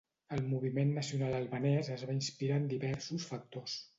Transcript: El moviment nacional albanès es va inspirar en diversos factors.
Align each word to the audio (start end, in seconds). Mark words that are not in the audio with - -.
El 0.35 0.39
moviment 0.53 0.93
nacional 0.95 1.35
albanès 1.41 1.91
es 1.97 2.05
va 2.11 2.17
inspirar 2.21 2.59
en 2.63 2.67
diversos 2.75 3.31
factors. 3.35 3.77